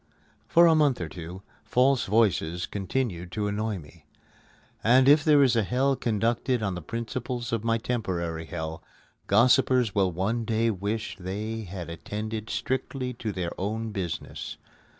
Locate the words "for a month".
0.47-0.99